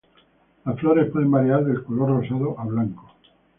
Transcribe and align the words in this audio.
Las 0.65 0.79
flores 0.79 1.11
pueden 1.11 1.29
variar 1.29 1.63
del 1.63 1.83
color 1.83 2.09
rosado 2.09 2.59
a 2.59 2.65
blanco. 2.65 3.13